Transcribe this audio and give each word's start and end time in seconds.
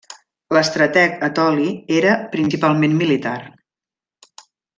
L'estrateg 0.57 1.13
etoli 1.27 1.67
era 1.99 2.15
principalment 2.33 2.97
militar. 3.03 3.37